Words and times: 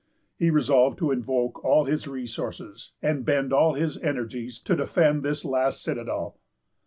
He 0.35 0.49
resolved 0.49 0.97
to 0.97 1.11
invoke 1.11 1.63
all 1.63 1.85
his 1.85 2.07
resources, 2.07 2.93
and 3.03 3.23
bend 3.23 3.53
all 3.53 3.73
his 3.75 3.99
energies 3.99 4.57
to 4.61 4.75
defend 4.75 5.21
this 5.21 5.45
last 5.45 5.83
citadel. 5.83 6.39